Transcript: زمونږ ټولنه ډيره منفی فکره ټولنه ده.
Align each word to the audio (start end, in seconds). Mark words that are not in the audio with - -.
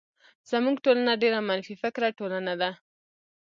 زمونږ 0.51 0.77
ټولنه 0.85 1.11
ډيره 1.23 1.39
منفی 1.49 1.75
فکره 1.83 2.07
ټولنه 2.19 2.53
ده. 2.61 2.71